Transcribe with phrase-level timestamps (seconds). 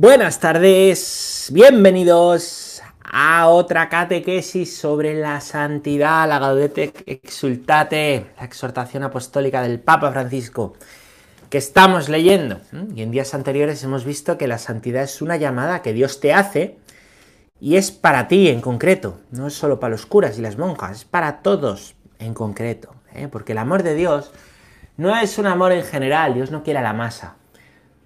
[0.00, 9.60] Buenas tardes, bienvenidos a otra catequesis sobre la santidad, la Gaudete Exultate, la exhortación apostólica
[9.60, 10.74] del Papa Francisco,
[11.50, 12.60] que estamos leyendo.
[12.94, 16.32] Y en días anteriores hemos visto que la santidad es una llamada que Dios te
[16.32, 16.78] hace
[17.58, 20.98] y es para ti en concreto, no es solo para los curas y las monjas,
[20.98, 23.26] es para todos en concreto, ¿eh?
[23.26, 24.30] porque el amor de Dios
[24.96, 27.34] no es un amor en general, Dios no quiere a la masa.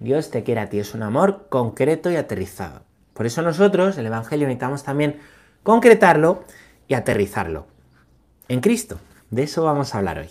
[0.03, 2.83] Dios te quiere a ti, es un amor concreto y aterrizado.
[3.13, 5.21] Por eso nosotros, el Evangelio, necesitamos también
[5.63, 6.43] concretarlo
[6.89, 7.67] y aterrizarlo.
[8.49, 8.99] En Cristo.
[9.31, 10.29] De eso vamos a hablar hoy.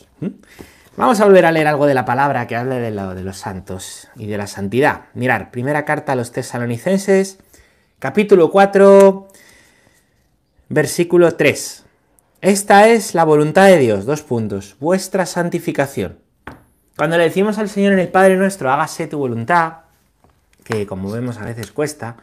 [0.98, 4.08] Vamos a volver a leer algo de la palabra que hable de, de los santos
[4.14, 5.06] y de la santidad.
[5.14, 7.38] Mirar, primera carta a los tesalonicenses,
[7.98, 9.26] capítulo 4,
[10.68, 11.84] versículo 3.
[12.42, 16.18] Esta es la voluntad de Dios, dos puntos, vuestra santificación
[16.96, 19.78] cuando le decimos al Señor en el Padre nuestro, hágase tu voluntad,
[20.64, 22.16] que como vemos a veces cuesta,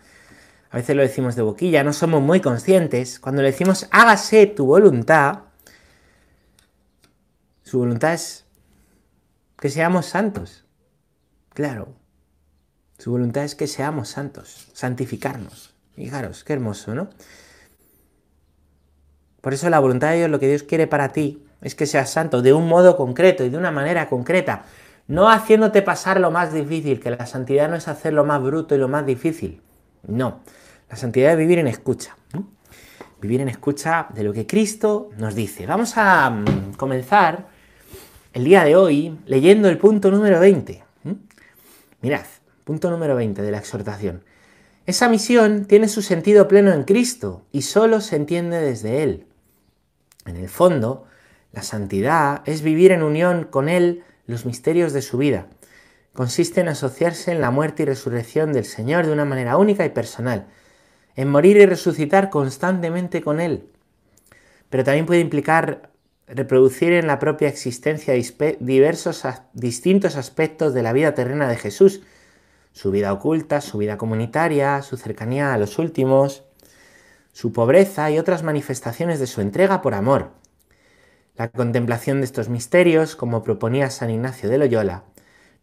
[0.71, 4.65] a veces lo decimos de boquilla, no somos muy conscientes, cuando le decimos hágase tu
[4.65, 5.39] voluntad,
[7.63, 8.45] su voluntad es
[9.57, 10.65] que seamos santos.
[11.53, 11.93] Claro,
[12.97, 15.73] su voluntad es que seamos santos, santificarnos.
[15.95, 17.09] Fijaros, qué hermoso, ¿no?
[19.41, 22.09] Por eso la voluntad de Dios, lo que Dios quiere para ti, es que seas
[22.09, 24.65] santo de un modo concreto y de una manera concreta,
[25.07, 28.75] no haciéndote pasar lo más difícil, que la santidad no es hacer lo más bruto
[28.75, 29.61] y lo más difícil.
[30.07, 30.41] No,
[30.89, 32.15] la santidad es vivir en escucha.
[33.19, 35.65] Vivir en escucha de lo que Cristo nos dice.
[35.65, 37.47] Vamos a mm, comenzar
[38.33, 40.83] el día de hoy leyendo el punto número 20.
[42.01, 42.25] Mirad,
[42.63, 44.23] punto número 20 de la exhortación.
[44.85, 49.25] Esa misión tiene su sentido pleno en Cristo y solo se entiende desde Él.
[50.25, 51.05] En el fondo,
[51.51, 55.47] la santidad es vivir en unión con Él los misterios de su vida.
[56.13, 59.89] Consiste en asociarse en la muerte y resurrección del Señor de una manera única y
[59.89, 60.47] personal,
[61.15, 63.69] en morir y resucitar constantemente con Él.
[64.69, 65.89] Pero también puede implicar
[66.27, 68.13] reproducir en la propia existencia
[68.59, 69.23] diversos
[69.53, 72.01] distintos aspectos de la vida terrena de Jesús,
[72.71, 76.43] su vida oculta, su vida comunitaria, su cercanía a los últimos,
[77.33, 80.31] su pobreza y otras manifestaciones de su entrega por amor,
[81.39, 85.05] la contemplación de estos misterios, como proponía San Ignacio de Loyola,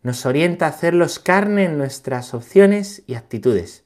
[0.02, 3.84] nos orienta a hacerlos carne en nuestras opciones y actitudes,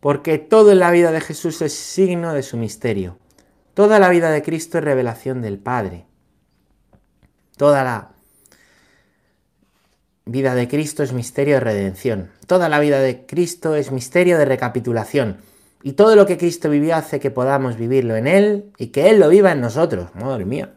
[0.00, 3.16] porque todo en la vida de Jesús es signo de su misterio.
[3.72, 6.04] Toda la vida de Cristo es revelación del Padre.
[7.56, 8.10] Toda la
[10.26, 12.30] vida de Cristo es misterio de redención.
[12.46, 15.38] Toda la vida de Cristo es misterio de recapitulación.
[15.82, 19.18] Y todo lo que Cristo vivió hace que podamos vivirlo en Él y que Él
[19.18, 20.14] lo viva en nosotros.
[20.14, 20.74] Madre mía.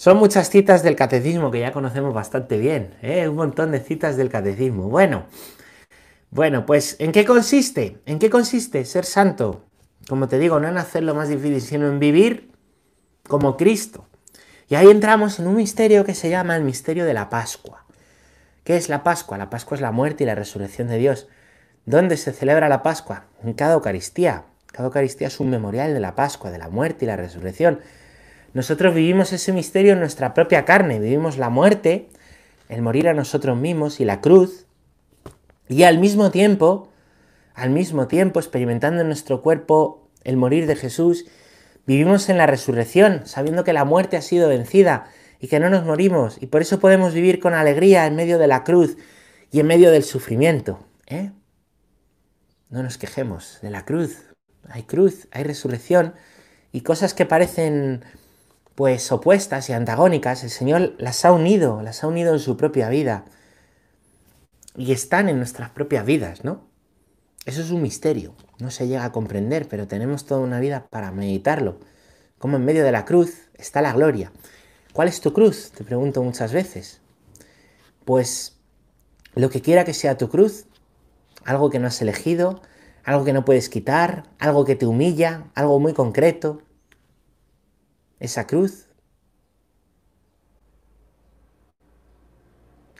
[0.00, 3.28] Son muchas citas del catecismo que ya conocemos bastante bien, ¿eh?
[3.28, 4.88] un montón de citas del catecismo.
[4.88, 5.26] Bueno,
[6.30, 8.00] bueno, pues ¿en qué consiste?
[8.06, 9.66] ¿En qué consiste ser santo?
[10.08, 12.50] Como te digo, no en hacerlo más difícil, sino en vivir
[13.28, 14.06] como Cristo.
[14.70, 17.84] Y ahí entramos en un misterio que se llama el misterio de la Pascua.
[18.64, 19.36] ¿Qué es la Pascua?
[19.36, 21.28] La Pascua es la muerte y la resurrección de Dios.
[21.84, 23.26] ¿Dónde se celebra la Pascua?
[23.44, 24.44] En cada Eucaristía.
[24.72, 27.80] Cada Eucaristía es un memorial de la Pascua, de la muerte y la resurrección.
[28.52, 32.08] Nosotros vivimos ese misterio en nuestra propia carne, vivimos la muerte,
[32.68, 34.66] el morir a nosotros mismos y la cruz,
[35.68, 36.88] y al mismo tiempo,
[37.54, 41.26] al mismo tiempo, experimentando en nuestro cuerpo el morir de Jesús,
[41.86, 45.06] vivimos en la resurrección, sabiendo que la muerte ha sido vencida
[45.38, 48.48] y que no nos morimos, y por eso podemos vivir con alegría en medio de
[48.48, 48.96] la cruz
[49.52, 50.80] y en medio del sufrimiento.
[51.06, 51.30] ¿eh?
[52.68, 54.24] No nos quejemos de la cruz.
[54.68, 56.14] Hay cruz, hay resurrección,
[56.72, 58.04] y cosas que parecen
[58.74, 62.88] pues opuestas y antagónicas, el Señor las ha unido, las ha unido en su propia
[62.88, 63.24] vida.
[64.76, 66.68] Y están en nuestras propias vidas, ¿no?
[67.46, 71.10] Eso es un misterio, no se llega a comprender, pero tenemos toda una vida para
[71.10, 71.80] meditarlo.
[72.38, 74.32] Como en medio de la cruz está la gloria.
[74.92, 75.72] ¿Cuál es tu cruz?
[75.72, 77.00] Te pregunto muchas veces.
[78.04, 78.56] Pues
[79.34, 80.66] lo que quiera que sea tu cruz,
[81.44, 82.62] algo que no has elegido,
[83.04, 86.62] algo que no puedes quitar, algo que te humilla, algo muy concreto,
[88.20, 88.86] esa cruz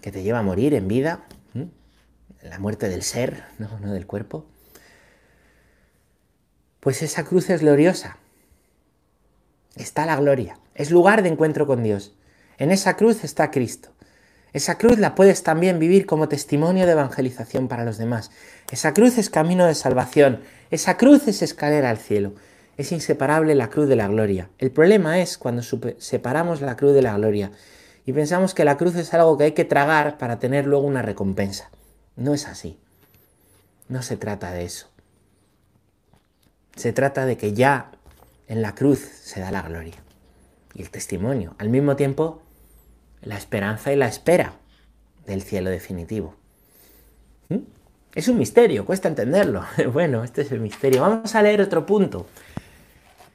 [0.00, 1.26] que te lleva a morir en vida,
[2.43, 4.46] la muerte del ser, no, no del cuerpo,
[6.81, 8.17] pues esa cruz es gloriosa.
[9.76, 12.14] Está la gloria, es lugar de encuentro con Dios.
[12.58, 13.90] En esa cruz está Cristo.
[14.52, 18.32] Esa cruz la puedes también vivir como testimonio de evangelización para los demás.
[18.72, 20.43] Esa cruz es camino de salvación.
[20.70, 22.34] Esa cruz es escalera al cielo
[22.81, 24.49] es inseparable la cruz de la gloria.
[24.59, 27.53] El problema es cuando separamos la cruz de la gloria
[28.06, 31.03] y pensamos que la cruz es algo que hay que tragar para tener luego una
[31.03, 31.71] recompensa.
[32.17, 32.79] No es así.
[33.88, 34.88] No se trata de eso.
[36.75, 37.91] Se trata de que ya
[38.47, 39.97] en la cruz se da la gloria
[40.75, 41.56] y el testimonio.
[41.59, 42.41] Al mismo tiempo,
[43.21, 44.55] la esperanza y la espera
[45.27, 46.35] del cielo definitivo.
[47.50, 47.59] ¿Mm?
[48.15, 49.65] Es un misterio, cuesta entenderlo.
[49.93, 51.03] Bueno, este es el misterio.
[51.03, 52.27] Vamos a leer otro punto.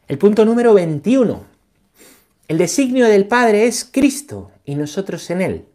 [0.07, 1.43] El punto número 21.
[2.47, 5.65] El designio del Padre es Cristo y nosotros en Él.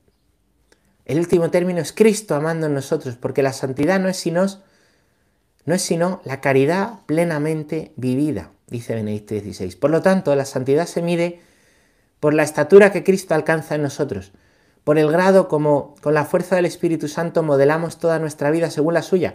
[1.05, 4.47] El último término es Cristo amando en nosotros, porque la santidad no es sino,
[5.65, 9.75] no es sino la caridad plenamente vivida, dice Benedicto XVI.
[9.75, 11.41] Por lo tanto, la santidad se mide
[12.21, 14.31] por la estatura que Cristo alcanza en nosotros,
[14.85, 18.95] por el grado como con la fuerza del Espíritu Santo modelamos toda nuestra vida según
[18.95, 19.35] la suya.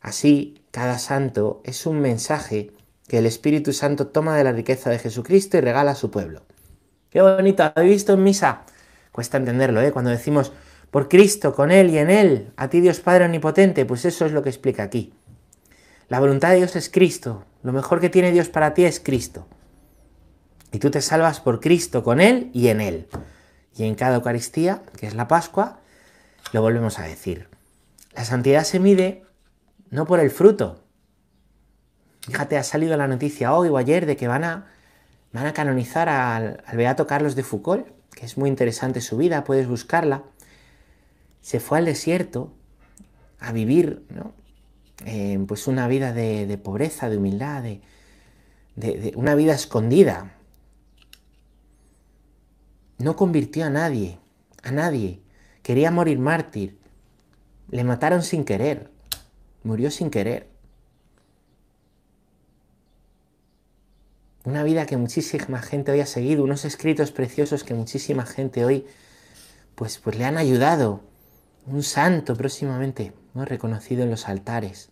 [0.00, 2.72] Así, cada santo es un mensaje
[3.08, 6.42] que el Espíritu Santo toma de la riqueza de Jesucristo y regala a su pueblo.
[7.10, 8.62] Qué bonito, ¿habéis visto en misa?
[9.12, 9.92] Cuesta entenderlo, ¿eh?
[9.92, 10.52] Cuando decimos
[10.90, 14.32] por Cristo, con Él y en Él, a ti Dios Padre Omnipotente, pues eso es
[14.32, 15.12] lo que explica aquí.
[16.08, 19.46] La voluntad de Dios es Cristo, lo mejor que tiene Dios para ti es Cristo.
[20.70, 23.08] Y tú te salvas por Cristo, con Él y en Él.
[23.74, 25.80] Y en cada Eucaristía, que es la Pascua,
[26.52, 27.48] lo volvemos a decir.
[28.14, 29.24] La santidad se mide
[29.90, 30.84] no por el fruto.
[32.28, 34.66] Fíjate, ha salido la noticia hoy o ayer de que van a,
[35.32, 39.66] van a canonizar al, Beato Carlos de Foucault, que es muy interesante su vida, puedes
[39.66, 40.22] buscarla.
[41.40, 42.52] Se fue al desierto
[43.40, 44.34] a vivir ¿no?
[45.46, 50.34] Pues una vida de, pobreza, de humildad, de una vida escondida,
[52.98, 54.18] no convirtió a nadie,
[54.62, 55.20] a nadie.
[55.62, 56.78] Quería morir mártir.
[57.70, 58.90] Le mataron sin querer.
[59.62, 60.48] Murió sin querer.
[64.48, 68.86] Una vida que muchísima gente hoy ha seguido, unos escritos preciosos que muchísima gente hoy
[69.74, 71.02] pues, pues le han ayudado.
[71.66, 73.44] Un santo próximamente, ¿no?
[73.44, 74.88] reconocido en los altares.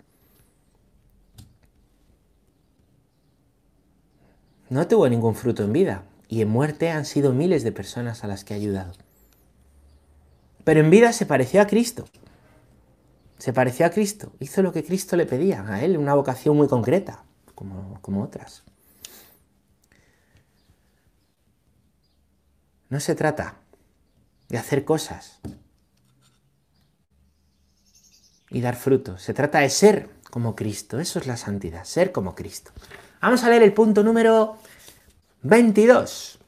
[4.68, 8.26] No tuvo ningún fruto en vida, y en muerte han sido miles de personas a
[8.26, 8.92] las que ha ayudado.
[10.64, 12.04] Pero en vida se pareció a Cristo.
[13.38, 14.32] Se pareció a Cristo.
[14.38, 17.24] Hizo lo que Cristo le pedía a él, una vocación muy concreta,
[17.54, 18.62] como, como otras.
[22.88, 23.56] No se trata
[24.48, 25.40] de hacer cosas
[28.50, 29.22] y dar frutos.
[29.22, 31.00] Se trata de ser como Cristo.
[31.00, 32.72] Eso es la santidad, ser como Cristo.
[33.20, 34.56] Vamos a leer el punto número
[35.42, 36.38] 22.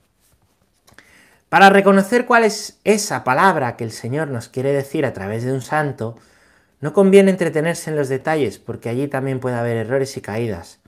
[1.49, 5.53] Para reconocer cuál es esa palabra que el Señor nos quiere decir a través de
[5.53, 6.17] un santo,
[6.81, 10.79] no conviene entretenerse en los detalles, porque allí también puede haber errores y caídas.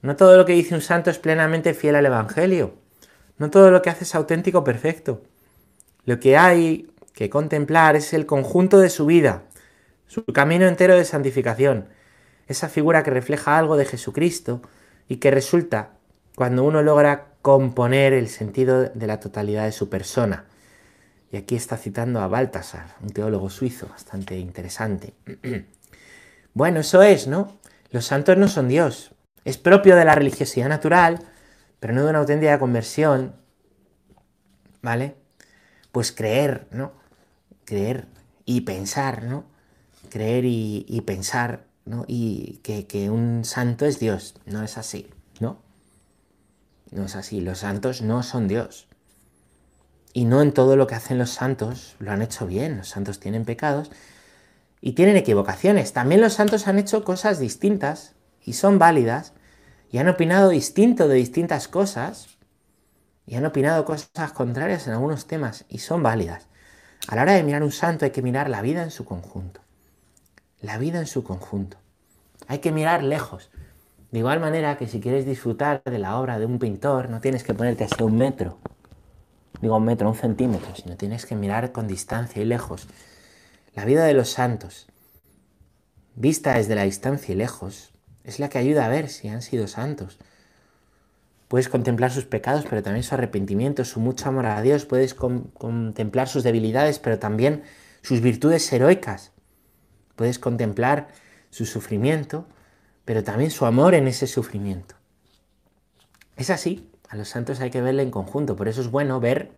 [0.00, 2.74] No todo lo que dice un santo es plenamente fiel al Evangelio.
[3.38, 5.22] No todo lo que hace es auténtico perfecto.
[6.04, 9.42] Lo que hay que contemplar es el conjunto de su vida,
[10.06, 11.88] su camino entero de santificación,
[12.46, 14.62] esa figura que refleja algo de Jesucristo
[15.08, 15.90] y que resulta,
[16.34, 20.44] cuando uno logra componer el sentido de la totalidad de su persona.
[21.30, 25.14] Y aquí está citando a Baltasar, un teólogo suizo bastante interesante.
[26.54, 27.58] bueno, eso es, ¿no?
[27.90, 29.12] Los santos no son Dios.
[29.44, 31.20] Es propio de la religiosidad natural,
[31.80, 33.34] pero no de una auténtica conversión.
[34.82, 35.16] ¿Vale?
[35.92, 36.92] Pues creer, ¿no?
[37.64, 38.06] Creer
[38.44, 39.44] y pensar, ¿no?
[40.08, 42.04] Creer y, pensar, ¿no?
[42.06, 44.34] Y que, que un santo es Dios.
[44.46, 45.58] No es así, ¿no?
[46.90, 48.88] No es así, los santos no son Dios.
[50.12, 53.20] Y no en todo lo que hacen los santos lo han hecho bien, los santos
[53.20, 53.90] tienen pecados
[54.80, 55.92] y tienen equivocaciones.
[55.92, 59.32] También los santos han hecho cosas distintas y son válidas
[59.90, 62.38] y han opinado distinto de distintas cosas
[63.26, 66.46] y han opinado cosas contrarias en algunos temas y son válidas.
[67.06, 69.60] A la hora de mirar un santo hay que mirar la vida en su conjunto.
[70.60, 71.78] La vida en su conjunto.
[72.48, 73.50] Hay que mirar lejos.
[74.10, 77.44] De igual manera que si quieres disfrutar de la obra de un pintor, no tienes
[77.44, 78.58] que ponerte hasta un metro,
[79.60, 82.86] digo un metro, un centímetro, sino tienes que mirar con distancia y lejos.
[83.74, 84.86] La vida de los santos,
[86.14, 87.92] vista desde la distancia y lejos,
[88.28, 90.18] es la que ayuda a ver si han sido santos.
[91.48, 94.84] Puedes contemplar sus pecados, pero también su arrepentimiento, su mucho amor a Dios.
[94.84, 97.62] Puedes contemplar sus debilidades, pero también
[98.02, 99.32] sus virtudes heroicas.
[100.14, 101.08] Puedes contemplar
[101.48, 102.46] su sufrimiento,
[103.06, 104.94] pero también su amor en ese sufrimiento.
[106.36, 109.52] Es así, a los santos hay que verle en conjunto, por eso es bueno ver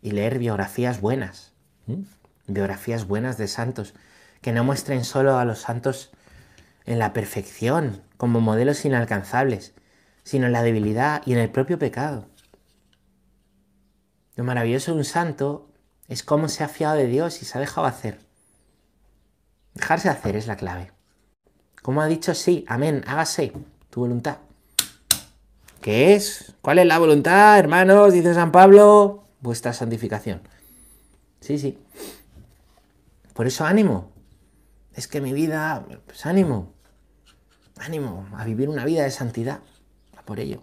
[0.00, 1.52] y leer biografías buenas,
[2.46, 3.94] biografías buenas de santos,
[4.40, 6.12] que no muestren solo a los santos
[6.84, 9.74] en la perfección, como modelos inalcanzables,
[10.22, 12.28] sino en la debilidad y en el propio pecado.
[14.36, 15.70] Lo maravilloso de un santo
[16.08, 18.20] es cómo se ha fiado de Dios y se ha dejado hacer.
[19.74, 20.92] Dejarse hacer es la clave.
[21.82, 23.52] Como ha dicho, sí, amén, hágase
[23.90, 24.38] tu voluntad.
[25.80, 26.54] ¿Qué es?
[26.60, 28.12] ¿Cuál es la voluntad, hermanos?
[28.12, 30.42] Dice San Pablo, vuestra santificación.
[31.40, 31.78] Sí, sí.
[33.32, 34.09] Por eso ánimo.
[34.94, 36.72] Es que mi vida, pues ánimo.
[37.78, 39.60] Ánimo a vivir una vida de santidad.
[40.24, 40.62] Por ello.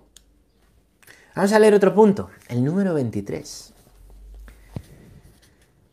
[1.35, 3.73] Vamos a leer otro punto, el número 23.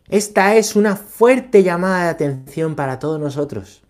[0.08, 3.82] Esta es una fuerte llamada de atención para todos nosotros.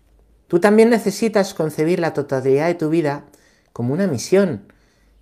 [0.47, 3.25] Tú también necesitas concebir la totalidad de tu vida
[3.73, 4.71] como una misión.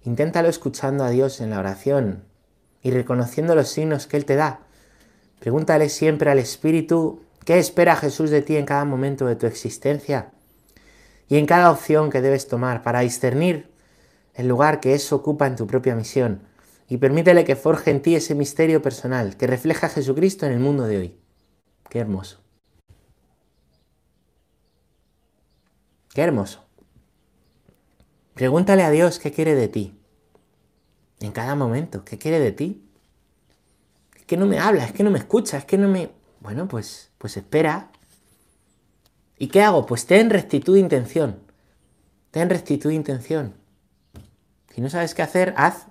[0.04, 2.24] Inténtalo escuchando a Dios en la oración
[2.82, 4.62] y reconociendo los signos que Él te da.
[5.40, 10.32] Pregúntale siempre al Espíritu qué espera Jesús de ti en cada momento de tu existencia
[11.28, 13.72] y en cada opción que debes tomar para discernir
[14.34, 16.42] el lugar que eso ocupa en tu propia misión
[16.90, 20.60] y permítele que forje en ti ese misterio personal que refleja a Jesucristo en el
[20.60, 21.18] mundo de hoy.
[21.90, 22.40] Qué hermoso.
[26.14, 26.64] Qué hermoso.
[28.34, 30.00] Pregúntale a Dios qué quiere de ti.
[31.20, 32.84] En cada momento, ¿qué quiere de ti?
[34.16, 36.12] Es que no me habla, es que no me escucha, es que no me...
[36.44, 37.90] Bueno, pues, pues espera.
[39.38, 39.86] ¿Y qué hago?
[39.86, 41.40] Pues ten rectitud de intención.
[42.32, 43.56] Ten rectitud de intención.
[44.70, 45.88] Si no sabes qué hacer, haz.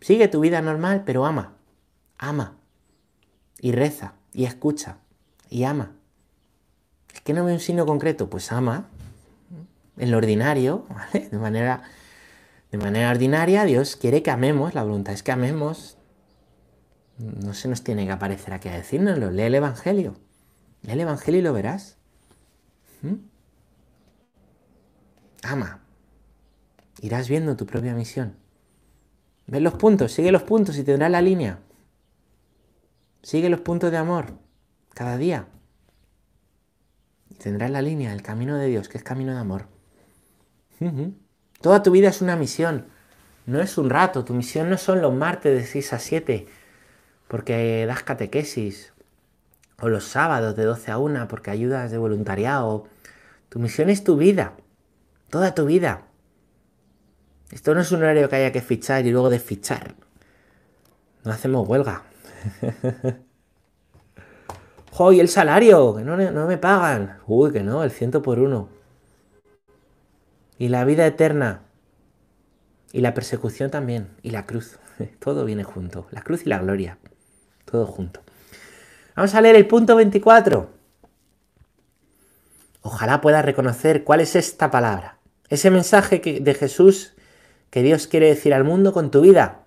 [0.00, 1.54] Sigue tu vida normal, pero ama.
[2.18, 2.56] Ama.
[3.60, 4.14] Y reza.
[4.32, 4.98] Y escucha.
[5.48, 5.92] Y ama.
[7.14, 8.88] Es que no ve un signo concreto, pues ama.
[9.96, 11.28] En lo ordinario, ¿vale?
[11.28, 11.84] De manera,
[12.72, 14.74] de manera ordinaria, Dios quiere que amemos.
[14.74, 15.99] La voluntad es que amemos.
[17.20, 19.30] No se nos tiene que aparecer aquí a decírnoslo.
[19.30, 20.16] Lee el Evangelio.
[20.82, 21.98] Lee el Evangelio y lo verás.
[23.02, 23.14] ¿Mm?
[25.42, 25.80] Ama.
[27.02, 28.36] Irás viendo tu propia misión.
[29.46, 31.58] Ve los puntos, sigue los puntos y tendrás la línea.
[33.22, 34.32] Sigue los puntos de amor
[34.94, 35.46] cada día.
[37.28, 39.66] Y tendrás la línea, el camino de Dios, que es camino de amor.
[41.60, 42.86] Toda tu vida es una misión.
[43.44, 44.24] No es un rato.
[44.24, 46.46] Tu misión no son los martes de 6 a 7
[47.30, 48.92] porque das catequesis.
[49.80, 52.88] O los sábados de 12 a 1 porque ayudas de voluntariado.
[53.48, 54.54] Tu misión es tu vida.
[55.30, 56.08] Toda tu vida.
[57.52, 59.94] Esto no es un horario que haya que fichar y luego desfichar.
[61.22, 62.02] No hacemos huelga.
[64.92, 65.94] ¡Joy, el salario!
[65.94, 67.20] Que no, no, me pagan.
[67.28, 68.68] Uy, que no, el ciento por uno.
[70.58, 71.62] Y la vida eterna.
[72.92, 74.08] Y la persecución también.
[74.20, 74.80] Y la cruz.
[75.20, 76.08] Todo viene junto.
[76.10, 76.98] La cruz y la gloria.
[77.70, 78.20] Todo junto.
[79.14, 80.70] Vamos a leer el punto 24.
[82.82, 85.18] Ojalá puedas reconocer cuál es esta palabra.
[85.48, 87.14] Ese mensaje de Jesús
[87.70, 89.60] que Dios quiere decir al mundo con tu vida.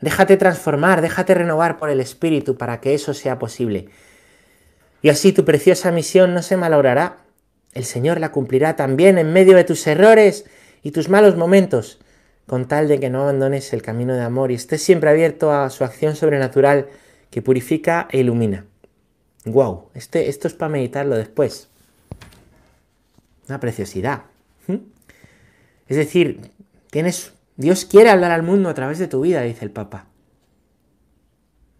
[0.00, 3.88] Déjate transformar, déjate renovar por el Espíritu para que eso sea posible.
[5.02, 7.18] Y así tu preciosa misión no se malogrará.
[7.72, 10.46] El Señor la cumplirá también en medio de tus errores
[10.82, 12.00] y tus malos momentos,
[12.46, 15.70] con tal de que no abandones el camino de amor y estés siempre abierto a
[15.70, 16.88] su acción sobrenatural
[17.34, 18.64] que purifica e ilumina.
[19.44, 19.90] ¡Wow!
[19.94, 21.68] Este, esto es para meditarlo después.
[23.48, 24.22] Una preciosidad.
[24.68, 24.76] ¿Mm?
[25.88, 26.52] Es decir,
[27.56, 30.06] Dios quiere hablar al mundo a través de tu vida, dice el Papa.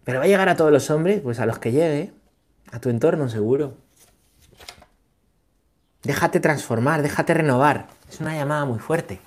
[0.03, 2.11] Pero va a llegar a todos los hombres, pues a los que llegue,
[2.73, 3.77] a tu entorno seguro.
[6.03, 7.87] Déjate transformar, déjate renovar.
[8.09, 9.21] Es una llamada muy fuerte.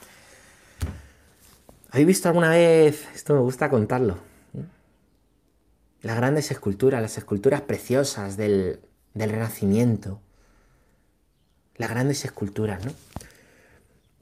[1.91, 4.19] ¿Habéis visto alguna vez, esto me gusta contarlo,
[6.03, 8.81] las grandes esculturas, las esculturas preciosas del,
[9.15, 10.21] del Renacimiento?
[11.77, 12.93] Las grandes esculturas, ¿no?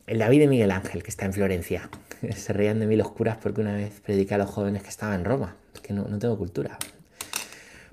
[0.07, 1.91] El David de Miguel Ángel, que está en Florencia.
[2.37, 5.15] Se reían de mí los curas porque una vez prediqué a los jóvenes que estaba
[5.15, 6.79] en Roma, que no, tengo cultura.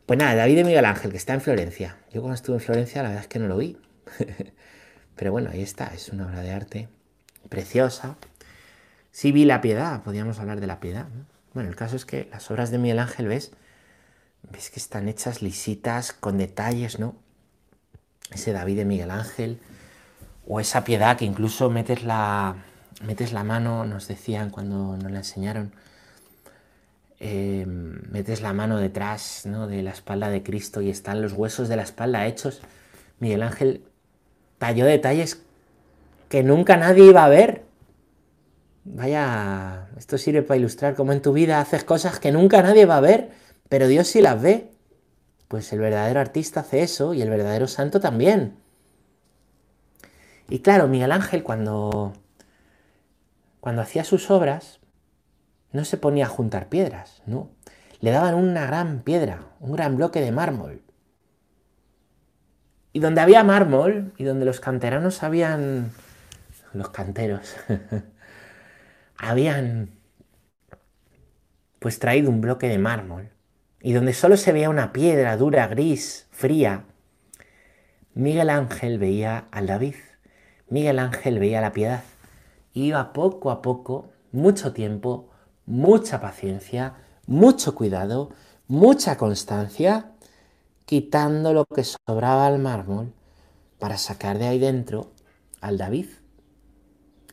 [0.06, 1.98] Pues nada, David de Miguel Ángel, que está en Florencia.
[2.12, 3.78] Yo cuando estuve en Florencia la verdad es que no lo vi.
[5.16, 6.90] Pero bueno, ahí está, es una obra de arte
[7.50, 8.18] preciosa.
[9.12, 11.08] Sí vi la piedad, podríamos hablar de la piedad.
[11.54, 13.52] Bueno, el caso es que las obras de Miguel Ángel, ¿ves?
[14.52, 17.16] Ves que están hechas lisitas, con detalles, ¿no?
[18.32, 19.60] Ese David de Miguel Ángel,
[20.48, 22.56] o esa piedad que incluso metes la,
[23.06, 25.72] metes la mano, nos decían cuando nos la enseñaron,
[27.20, 29.68] eh, metes la mano detrás ¿no?
[29.68, 32.62] de la espalda de Cristo y están los huesos de la espalda hechos.
[33.20, 33.86] Miguel Ángel
[34.58, 35.42] talló detalles
[36.28, 37.64] que nunca nadie iba a ver.
[38.84, 42.98] Vaya, esto sirve para ilustrar cómo en tu vida haces cosas que nunca nadie va
[42.98, 43.32] a ver,
[43.74, 44.70] pero Dios sí las ve.
[45.48, 48.56] Pues el verdadero artista hace eso y el verdadero santo también.
[50.48, 52.14] Y claro, Miguel Ángel cuando,
[53.60, 54.80] cuando hacía sus obras,
[55.72, 57.50] no se ponía a juntar piedras, no.
[58.00, 60.84] Le daban una gran piedra, un gran bloque de mármol.
[62.92, 65.94] y donde había mármol y donde los canteranos habían,
[66.74, 67.56] los canteros,
[69.18, 69.90] habían
[71.80, 73.34] pues traído un bloque de mármol
[73.84, 76.86] y donde solo se veía una piedra dura, gris, fría,
[78.14, 79.96] Miguel Ángel veía al David,
[80.70, 82.02] Miguel Ángel veía la piedad.
[82.74, 85.30] iba poco a poco, mucho tiempo,
[85.66, 86.96] mucha paciencia,
[87.28, 88.30] mucho cuidado,
[88.68, 90.12] mucha constancia,
[90.86, 93.14] quitando lo que sobraba al mármol
[93.80, 95.12] para sacar de ahí dentro
[95.60, 96.08] al David.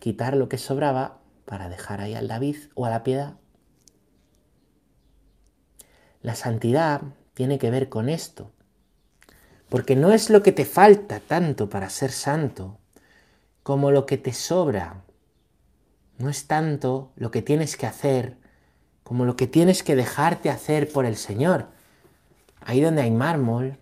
[0.01, 3.40] Quitar lo que sobraba para dejar ahí al David o a la piedad.
[6.23, 7.03] La santidad
[7.35, 8.51] tiene que ver con esto,
[9.69, 12.79] porque no es lo que te falta tanto para ser santo,
[13.63, 15.03] como lo que te sobra.
[16.19, 18.37] No es tanto lo que tienes que hacer,
[19.03, 21.69] como lo que tienes que dejarte hacer por el Señor.
[22.61, 23.79] Ahí donde hay mármol,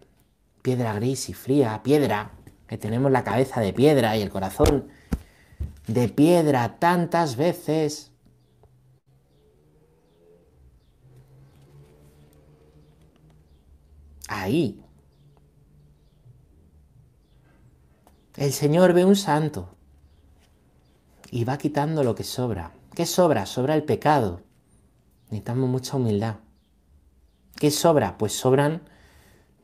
[0.63, 2.31] piedra gris y fría, piedra,
[2.69, 4.89] que tenemos la cabeza de piedra y el corazón
[5.87, 8.13] de piedra tantas veces.
[14.29, 14.81] Ahí.
[18.37, 19.75] El Señor ve un santo
[21.31, 22.73] y va quitando lo que sobra.
[22.95, 23.47] ¿Qué sobra?
[23.47, 24.43] Sobra el pecado.
[25.25, 26.37] Necesitamos mucha humildad.
[27.57, 28.17] ¿Qué sobra?
[28.17, 28.83] Pues sobran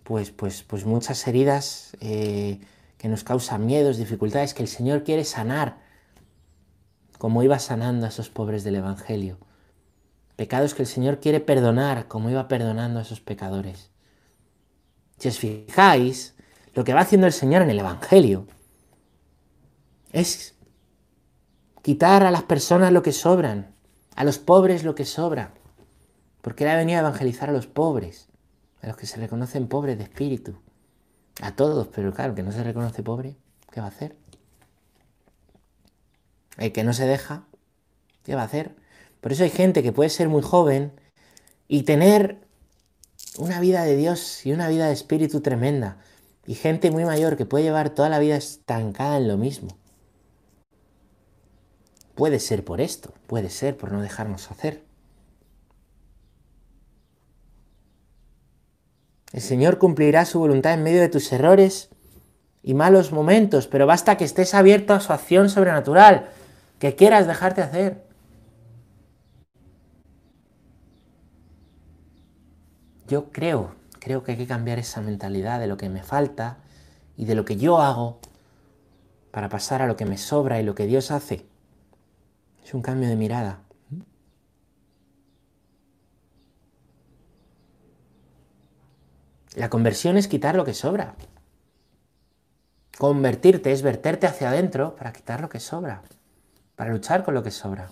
[0.03, 2.61] pues, pues, pues muchas heridas eh,
[2.99, 5.79] que nos causan miedos, dificultades que el Señor quiere sanar,
[7.19, 9.39] como iba sanando a esos pobres del Evangelio.
[10.37, 13.94] Pecados que el Señor quiere perdonar, como iba perdonando a esos pecadores.
[15.19, 16.35] Si os fijáis,
[16.75, 18.47] lo que va haciendo el Señor en el Evangelio
[20.13, 20.55] es
[21.83, 23.75] quitar a las personas lo que sobran,
[24.17, 25.55] a los pobres lo que sobra.
[26.41, 28.29] Porque Él ha venido a evangelizar a los pobres,
[28.83, 30.59] a los que se reconocen pobres de espíritu.
[31.41, 33.37] A todos, pero claro, que no se reconoce pobre,
[33.73, 34.17] ¿qué va a hacer?
[36.59, 37.45] El que no se deja,
[38.23, 38.77] ¿qué va a hacer?
[39.21, 40.93] Por eso hay gente que puede ser muy joven
[41.67, 42.44] y tener
[43.39, 45.97] una vida de Dios y una vida de espíritu tremenda.
[46.47, 49.77] Y gente muy mayor que puede llevar toda la vida estancada en lo mismo.
[52.15, 54.85] Puede ser por esto, puede ser por no dejarnos hacer.
[59.33, 61.89] El Señor cumplirá su voluntad en medio de tus errores
[62.63, 66.29] y malos momentos, pero basta que estés abierto a su acción sobrenatural,
[66.79, 68.05] que quieras dejarte hacer.
[73.07, 76.59] Yo creo, creo que hay que cambiar esa mentalidad de lo que me falta
[77.17, 78.19] y de lo que yo hago
[79.31, 81.47] para pasar a lo que me sobra y lo que Dios hace.
[82.65, 83.61] Es un cambio de mirada.
[89.55, 91.15] La conversión es quitar lo que sobra.
[92.99, 96.03] Convertirte es verterte hacia adentro para quitar lo que sobra,
[96.75, 97.91] para luchar con lo que sobra.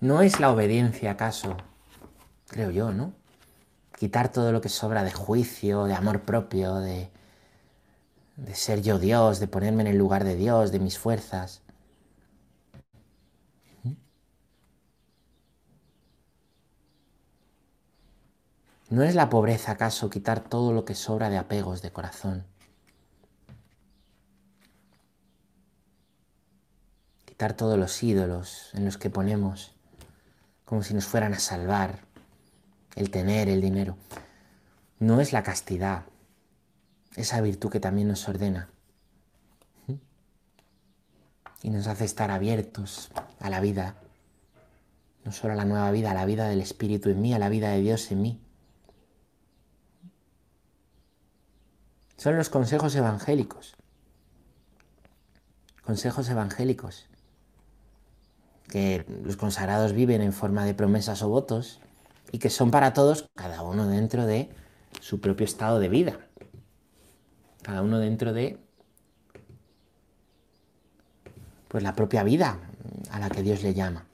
[0.00, 1.56] No es la obediencia, acaso,
[2.46, 3.12] creo yo, ¿no?
[3.98, 7.10] Quitar todo lo que sobra de juicio, de amor propio, de,
[8.54, 11.62] ser yo Dios, de ponerme en el lugar de Dios, de mis fuerzas.
[18.90, 22.44] ¿No es la pobreza acaso quitar todo lo que sobra de apegos de corazón?
[27.24, 29.77] Quitar todos los ídolos en los que ponemos
[30.68, 32.00] como si nos fueran a salvar
[32.94, 33.96] el tener, el dinero.
[34.98, 36.04] No es la castidad,
[37.16, 38.68] esa virtud que también nos ordena
[41.62, 43.94] y nos hace estar abiertos a la vida,
[45.24, 47.48] no solo a la nueva vida, a la vida del Espíritu en mí, a la
[47.48, 48.40] vida de Dios en mí.
[52.18, 53.74] Son los consejos evangélicos.
[55.82, 57.08] Consejos evangélicos.
[58.68, 61.80] Que los consagrados viven en forma de promesas o votos
[62.32, 64.50] y que son para todos, cada uno dentro de
[65.00, 66.18] su propio estado de vida.
[67.62, 68.58] Cada uno dentro de
[71.68, 72.58] pues la propia vida
[73.10, 74.06] a la que Dios le llama.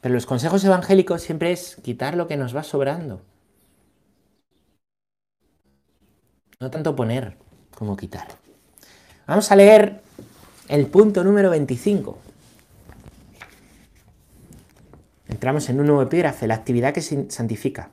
[0.00, 3.22] Pero los consejos evangélicos siempre es quitar lo que nos va sobrando.
[6.58, 7.36] No tanto poner
[7.74, 8.28] como quitar.
[9.26, 10.02] Vamos a leer
[10.72, 12.18] el punto número 25.
[15.28, 17.90] Entramos en un nuevo epígrafe, la actividad que se santifica.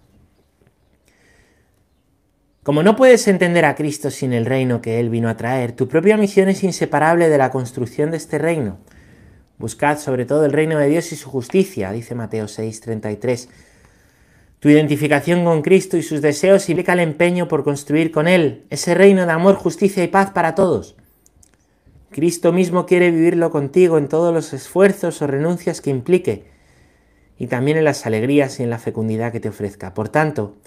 [2.63, 5.89] Como no puedes entender a Cristo sin el reino que Él vino a traer, tu
[5.89, 8.77] propia misión es inseparable de la construcción de este reino.
[9.57, 13.49] Buscad sobre todo el reino de Dios y su justicia, dice Mateo 6:33.
[14.61, 18.93] Tu identificación con Cristo y sus deseos implica el empeño por construir con Él ese
[18.93, 20.95] reino de amor, justicia y paz para todos.
[22.11, 26.45] Cristo mismo quiere vivirlo contigo en todos los esfuerzos o renuncias que implique
[27.37, 29.93] y también en las alegrías y en la fecundidad que te ofrezca.
[29.93, 30.57] Por tanto,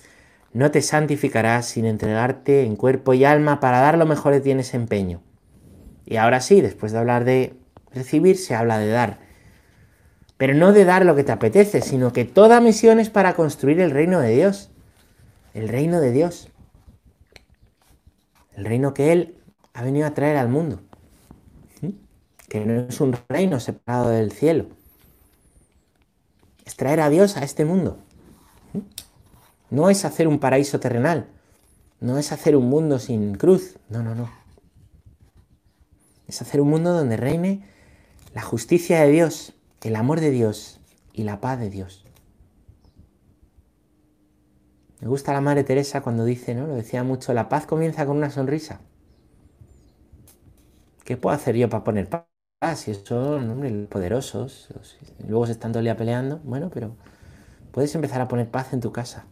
[0.52, 4.50] no te santificarás sin entregarte en cuerpo y alma para dar lo mejor de ti
[4.52, 5.20] en ese empeño.
[6.06, 7.54] Y ahora sí, después de hablar de
[7.92, 9.18] recibir, se habla de dar.
[10.36, 13.80] Pero no de dar lo que te apetece, sino que toda misión es para construir
[13.80, 14.70] el reino de Dios.
[15.54, 16.50] El reino de Dios.
[18.54, 19.36] El reino que Él
[19.74, 20.80] ha venido a traer al mundo.
[22.52, 24.66] Que no es un reino separado del cielo.
[26.66, 27.96] Es traer a Dios a este mundo.
[29.70, 31.28] No es hacer un paraíso terrenal.
[31.98, 33.78] No es hacer un mundo sin cruz.
[33.88, 34.30] No, no, no.
[36.28, 37.66] Es hacer un mundo donde reine
[38.34, 40.78] la justicia de Dios el amor de Dios
[41.14, 42.04] y la paz de Dios.
[45.00, 46.66] Me gusta la Madre Teresa cuando dice, ¿no?
[46.66, 48.82] Lo decía mucho, la paz comienza con una sonrisa.
[51.02, 52.31] ¿Qué puedo hacer yo para poner paz?
[52.76, 54.68] Si son poderosos,
[55.26, 56.94] luego se están todo el día peleando, bueno, pero
[57.72, 59.26] puedes empezar a poner paz en tu casa.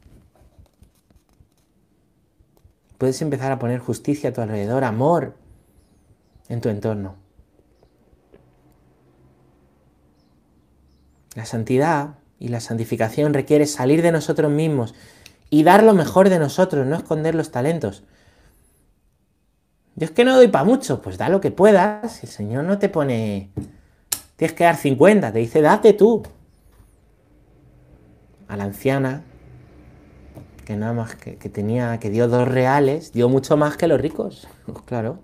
[2.98, 5.36] Puedes empezar a poner justicia a tu alrededor, amor
[6.48, 7.14] en tu entorno.
[11.36, 14.94] La santidad y la santificación requiere salir de nosotros mismos
[15.50, 18.02] y dar lo mejor de nosotros, no esconder los talentos.
[20.00, 22.24] Yo es que no doy para mucho, pues da lo que puedas.
[22.24, 23.50] El Señor no te pone,
[24.36, 26.22] tienes que dar 50, te dice, date tú.
[28.48, 29.24] A la anciana,
[30.64, 34.00] que nada más que, que tenía, que dio dos reales, dio mucho más que los
[34.00, 34.48] ricos,
[34.86, 35.18] claro.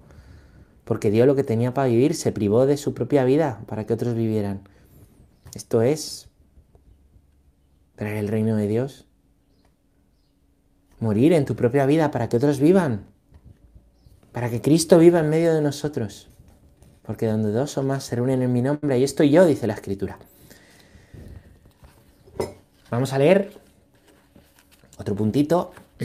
[0.85, 3.95] Porque dio lo que tenía para vivir, se privó de su propia vida para que
[3.95, 4.69] otros vivieran.
[5.55, 6.29] Esto es
[7.95, 9.07] traer el reino de Dios.
[11.01, 13.16] Morir en tu propia vida para que otros vivan.
[14.37, 16.29] Para que Cristo viva en medio de nosotros.
[17.01, 19.73] Porque donde dos o más se reúnen en mi nombre, ahí estoy yo, dice la
[19.73, 20.19] Escritura.
[22.91, 23.51] Vamos a leer
[24.99, 25.73] otro puntito.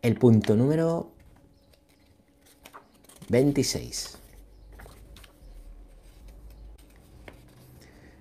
[0.00, 1.10] El punto número
[3.28, 4.16] 26.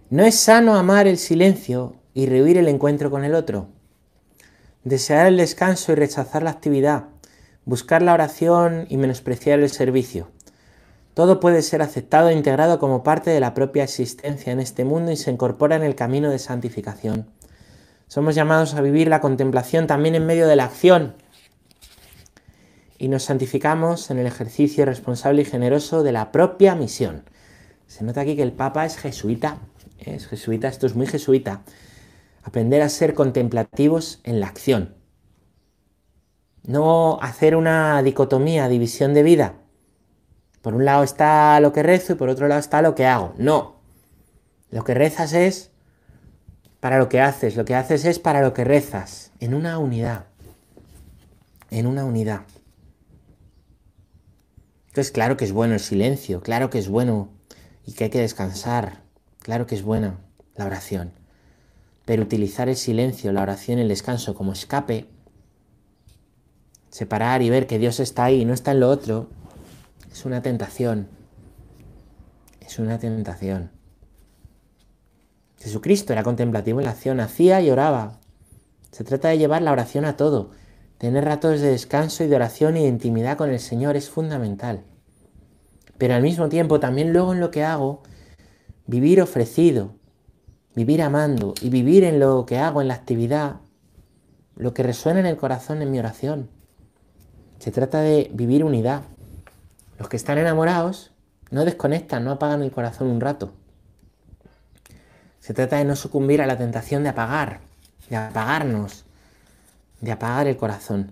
[0.10, 3.76] No es sano amar el silencio y rehuir el encuentro con el otro.
[4.88, 7.10] Desear el descanso y rechazar la actividad.
[7.65, 10.30] Buscar la oración y menospreciar el servicio.
[11.13, 15.12] Todo puede ser aceptado e integrado como parte de la propia existencia en este mundo
[15.12, 17.28] y se incorpora en el camino de santificación.
[18.08, 21.15] Somos llamados a vivir la contemplación también en medio de la acción.
[22.97, 27.23] Y nos santificamos en el ejercicio responsable y generoso de la propia misión.
[27.88, 29.58] Se nota aquí que el Papa es jesuita
[30.00, 31.62] es jesuita, esto es muy jesuita,
[32.47, 34.95] aprender a ser contemplativos en la acción.
[36.63, 39.55] No hacer una dicotomía, división de vida.
[40.62, 43.33] Por un lado está lo que rezo y por otro lado está lo que hago.
[43.38, 43.81] No.
[44.71, 45.71] Lo que rezas es
[46.79, 50.27] para lo que haces, lo que haces es para lo que rezas, en una unidad.
[51.69, 52.43] En una unidad.
[54.88, 57.27] Entonces, claro que es bueno el silencio, claro que es bueno
[57.86, 59.05] y que hay que descansar,
[59.39, 60.19] Claro que es buena
[60.55, 61.13] la oración,
[62.07, 65.07] pero utilizar el silencio, la oración, el descanso como escape,
[66.89, 69.27] separar y ver que Dios está ahí y no está en lo otro,
[70.09, 71.09] es una tentación.
[72.61, 73.71] Es una tentación.
[75.59, 78.21] Jesucristo era contemplativo en la acción, hacía y oraba.
[78.91, 80.51] Se trata de llevar la oración a todo.
[80.99, 84.85] Tener ratos de descanso y de oración y de intimidad con el Señor es fundamental.
[85.97, 88.01] Pero al mismo tiempo también luego en lo que hago
[88.85, 89.96] vivir ofrecido,
[90.77, 93.55] vivir amando y vivir en lo que hago, en la actividad,
[94.55, 96.51] lo que resuena en el corazón en mi oración.
[97.57, 99.01] Se trata de vivir unidad.
[99.97, 101.09] Los que están enamorados
[101.49, 103.53] no desconectan, no apagan el corazón un rato.
[105.39, 107.59] Se trata de no sucumbir a la tentación de apagar,
[108.11, 109.03] de apagarnos,
[109.99, 111.11] de apagar el corazón.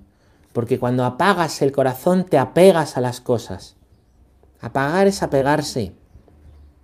[0.54, 3.76] Porque cuando apagas el corazón te apegas a las cosas.
[4.62, 5.92] Apagar es apegarse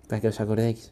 [0.08, 0.91] para que os acordéis.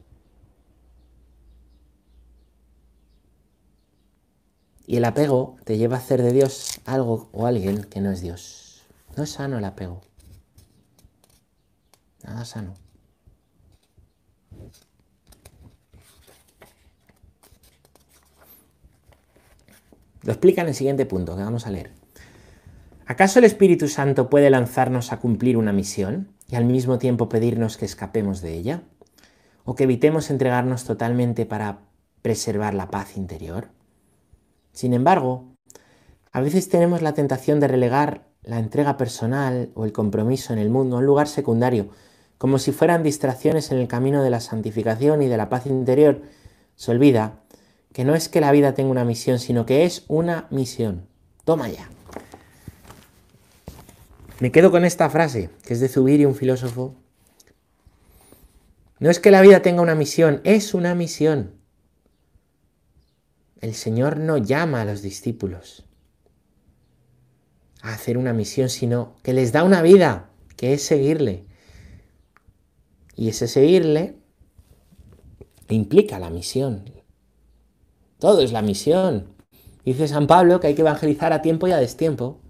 [4.86, 8.20] Y el apego te lleva a hacer de Dios algo o alguien que no es
[8.20, 8.82] Dios.
[9.16, 10.00] No es sano el apego.
[12.24, 12.74] Nada sano.
[20.22, 21.92] Lo explica en el siguiente punto que vamos a leer.
[23.06, 27.76] ¿Acaso el Espíritu Santo puede lanzarnos a cumplir una misión y al mismo tiempo pedirnos
[27.76, 28.82] que escapemos de ella?
[29.64, 31.78] o que evitemos entregarnos totalmente para
[32.22, 33.68] preservar la paz interior.
[34.72, 35.56] Sin embargo,
[36.32, 40.70] a veces tenemos la tentación de relegar la entrega personal o el compromiso en el
[40.70, 41.88] mundo a un lugar secundario,
[42.38, 46.22] como si fueran distracciones en el camino de la santificación y de la paz interior.
[46.74, 47.40] Se olvida
[47.92, 51.06] que no es que la vida tenga una misión, sino que es una misión.
[51.44, 51.90] Toma ya.
[54.38, 56.94] Me quedo con esta frase, que es de Zubiri, un filósofo.
[59.00, 61.59] No es que la vida tenga una misión, es una misión.
[63.60, 65.84] El Señor no llama a los discípulos
[67.82, 71.46] a hacer una misión, sino que les da una vida, que es seguirle.
[73.16, 74.16] Y ese seguirle
[75.68, 76.90] implica la misión.
[78.18, 79.34] Todo es la misión.
[79.84, 82.40] Dice San Pablo que hay que evangelizar a tiempo y a destiempo.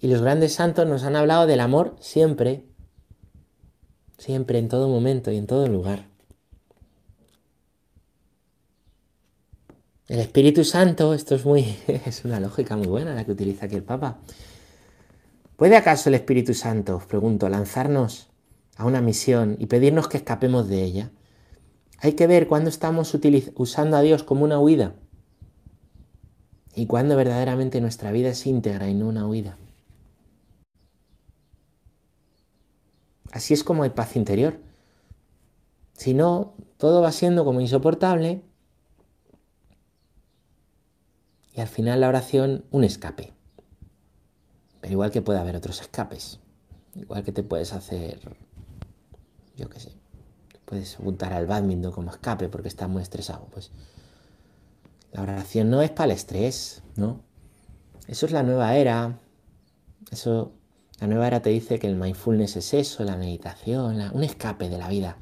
[0.00, 2.64] Y los grandes santos nos han hablado del amor siempre,
[4.18, 6.06] siempre, en todo momento y en todo lugar.
[10.08, 13.76] El Espíritu Santo, esto es muy, es una lógica muy buena la que utiliza aquí
[13.76, 14.18] el Papa.
[15.56, 18.28] ¿Puede acaso el Espíritu Santo, os pregunto, lanzarnos
[18.76, 21.10] a una misión y pedirnos que escapemos de ella?
[21.98, 23.14] Hay que ver cuándo estamos
[23.56, 24.94] usando a Dios como una huida
[26.74, 29.58] y cuándo verdaderamente nuestra vida es íntegra y no una huida.
[33.30, 34.58] Así es como hay paz interior.
[35.92, 38.47] Si no, todo va siendo como insoportable
[41.60, 43.32] al final la oración un escape.
[44.80, 46.38] Pero igual que puede haber otros escapes.
[46.94, 48.20] Igual que te puedes hacer,
[49.56, 49.92] yo qué sé,
[50.64, 53.46] puedes apuntar al badminton como escape porque estás muy estresado.
[53.50, 53.70] Pues
[55.12, 57.22] la oración no es para el estrés, ¿no?
[58.06, 59.18] Eso es la nueva era.
[60.10, 60.52] Eso,
[61.00, 64.78] la nueva era te dice que el mindfulness es eso, la meditación, un escape de
[64.78, 65.18] la vida.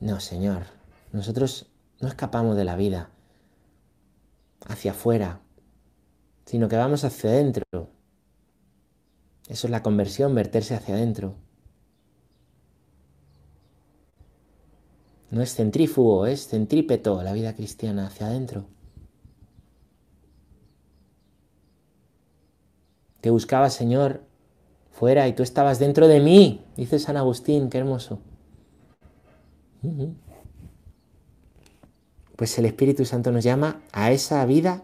[0.00, 0.64] No, Señor.
[1.12, 1.66] Nosotros
[2.00, 3.10] no escapamos de la vida
[4.66, 5.40] hacia afuera,
[6.46, 7.64] sino que vamos hacia adentro.
[9.48, 11.34] Eso es la conversión, verterse hacia adentro.
[15.30, 18.66] No es centrífugo, es centrípeto la vida cristiana hacia adentro.
[23.22, 24.24] Te buscaba, Señor,
[24.90, 28.20] fuera y tú estabas dentro de mí, dice San Agustín, qué hermoso.
[32.42, 34.82] Pues el Espíritu Santo nos llama a esa vida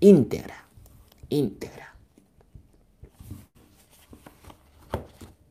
[0.00, 0.64] íntegra,
[1.28, 1.94] íntegra.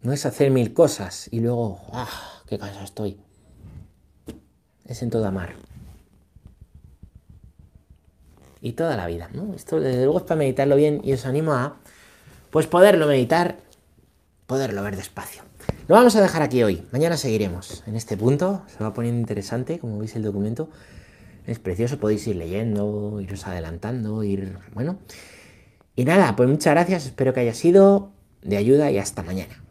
[0.01, 3.19] No es hacer mil cosas y luego, ¡ah, qué cansado estoy!
[4.85, 5.53] Es en todo amar.
[8.59, 9.53] Y toda la vida, ¿no?
[9.53, 11.77] Esto desde luego es para meditarlo bien y os animo a,
[12.49, 13.59] pues poderlo meditar,
[14.47, 15.43] poderlo ver despacio.
[15.87, 16.83] Lo vamos a dejar aquí hoy.
[16.91, 18.63] Mañana seguiremos en este punto.
[18.75, 20.67] Se va poniendo interesante, como veis el documento.
[21.47, 24.59] Es precioso, podéis ir leyendo, iros adelantando, ir...
[24.73, 24.99] Bueno.
[25.95, 28.11] Y nada, pues muchas gracias, espero que haya sido
[28.43, 29.66] de ayuda y hasta mañana.